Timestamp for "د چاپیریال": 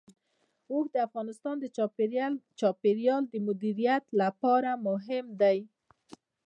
1.59-3.23